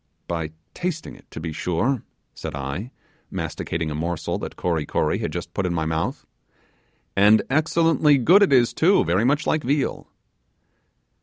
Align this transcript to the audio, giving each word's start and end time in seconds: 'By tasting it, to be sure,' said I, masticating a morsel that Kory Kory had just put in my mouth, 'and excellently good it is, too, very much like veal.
'By 0.27 0.49
tasting 0.73 1.13
it, 1.15 1.29
to 1.29 1.39
be 1.39 1.53
sure,' 1.53 2.01
said 2.33 2.55
I, 2.55 2.89
masticating 3.29 3.91
a 3.91 3.93
morsel 3.93 4.39
that 4.39 4.55
Kory 4.55 4.83
Kory 4.83 5.19
had 5.19 5.31
just 5.31 5.53
put 5.53 5.67
in 5.67 5.75
my 5.75 5.85
mouth, 5.85 6.25
'and 7.15 7.43
excellently 7.51 8.17
good 8.17 8.41
it 8.41 8.51
is, 8.51 8.73
too, 8.73 9.03
very 9.03 9.25
much 9.25 9.45
like 9.45 9.61
veal. 9.63 10.07